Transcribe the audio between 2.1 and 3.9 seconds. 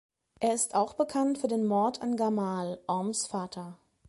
Gamal, Orms Vater.